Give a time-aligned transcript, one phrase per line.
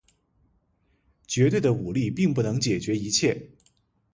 [1.27, 3.51] 绝对的武力并不能解决一切。